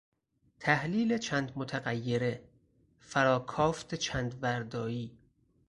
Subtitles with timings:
[0.59, 2.43] تحلیل چند متغیره،
[2.99, 5.17] فراکافت چند وردایی